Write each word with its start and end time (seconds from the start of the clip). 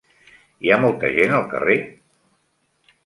Hi 0.67 0.71
ha 0.75 0.79
molta 0.85 1.11
gent 1.17 1.35
al 1.41 1.45
carrer? 1.53 1.77